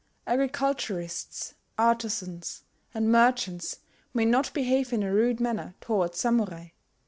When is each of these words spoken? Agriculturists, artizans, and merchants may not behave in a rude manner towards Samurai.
Agriculturists, 0.25 1.53
artizans, 1.77 2.63
and 2.91 3.11
merchants 3.11 3.81
may 4.15 4.25
not 4.25 4.51
behave 4.51 4.91
in 4.91 5.03
a 5.03 5.13
rude 5.13 5.39
manner 5.39 5.75
towards 5.79 6.17
Samurai. 6.19 6.69